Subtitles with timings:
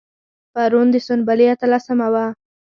[0.53, 2.25] پرون د سنبلې اتلسمه وه.